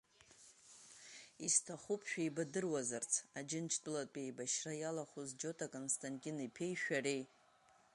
[1.45, 7.23] Исҭахуп шәеибадыруазарц, Аџьынџьтәылатәи еибашьра иалахәыз Џьота Константин-иԥеи шәареи.